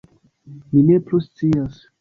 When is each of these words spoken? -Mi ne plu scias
-Mi 0.71 0.81
ne 0.89 0.97
plu 1.07 1.23
scias 1.27 1.81